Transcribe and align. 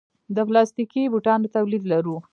د 0.35 0.37
پلاستیکي 0.47 1.01
بوټانو 1.11 1.47
تولید 1.55 1.83
لرو؟ 1.91 2.15